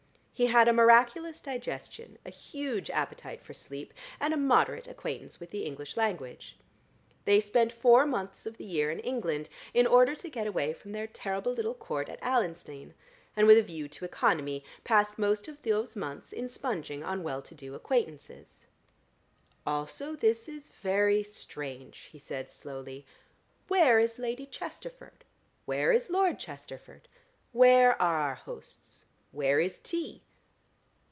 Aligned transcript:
He 0.33 0.47
had 0.47 0.67
a 0.67 0.73
miraculous 0.73 1.39
digestion, 1.39 2.17
a 2.25 2.31
huge 2.31 2.89
appetite 2.89 3.43
for 3.43 3.53
sleep, 3.53 3.93
and 4.19 4.33
a 4.33 4.37
moderate 4.37 4.87
acquaintance 4.87 5.39
with 5.39 5.51
the 5.51 5.65
English 5.67 5.95
language. 5.95 6.57
They 7.25 7.39
spent 7.39 7.71
four 7.71 8.07
months 8.07 8.47
of 8.47 8.57
the 8.57 8.65
year 8.65 8.89
in 8.89 8.97
England 9.01 9.49
in 9.71 9.85
order 9.85 10.15
to 10.15 10.29
get 10.31 10.47
away 10.47 10.73
from 10.73 10.93
their 10.93 11.05
terrible 11.05 11.51
little 11.53 11.75
Court 11.75 12.09
at 12.09 12.19
Allenstein, 12.23 12.95
and 13.37 13.45
with 13.45 13.55
a 13.59 13.61
view 13.61 13.87
to 13.89 14.03
economy, 14.03 14.63
passed 14.83 15.19
most 15.19 15.47
of 15.47 15.61
those 15.61 15.95
months 15.95 16.33
in 16.33 16.49
sponging 16.49 17.03
on 17.03 17.21
well 17.21 17.43
to 17.43 17.53
do 17.53 17.75
acquaintances. 17.75 18.65
"Also 19.63 20.15
this 20.15 20.49
is 20.49 20.69
very 20.81 21.21
strange," 21.21 22.09
he 22.11 22.17
said 22.17 22.49
slowly. 22.49 23.05
"Where 23.67 23.99
is 23.99 24.17
Lady 24.17 24.47
Chesterford? 24.47 25.23
Where 25.65 25.91
is 25.91 26.09
Lord 26.09 26.39
Chesterford? 26.39 27.07
Where 27.51 27.91
are 28.01 28.17
our 28.29 28.35
hosts? 28.35 29.05
Where 29.31 29.59
is 29.59 29.77
tea?" 29.77 30.23